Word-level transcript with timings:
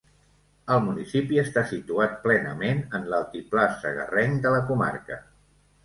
El 0.75 0.79
municipi 0.85 1.41
està 1.41 1.63
situat 1.73 2.17
plenament 2.25 2.83
en 3.01 3.07
l'altiplà 3.13 3.69
segarrenc 3.87 4.45
de 4.49 4.59
la 4.59 4.67
comarca. 4.73 5.25